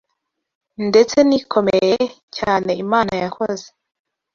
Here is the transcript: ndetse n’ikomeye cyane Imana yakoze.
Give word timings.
ndetse 0.89 1.17
n’ikomeye 1.27 1.97
cyane 2.37 2.71
Imana 2.83 3.13
yakoze. 3.23 3.67